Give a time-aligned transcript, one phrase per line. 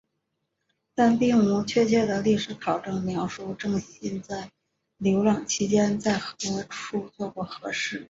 [0.95, 4.51] 但并无确切的历史考证描述正信在
[4.97, 6.35] 流浪期间在何
[6.67, 7.99] 处做过何事。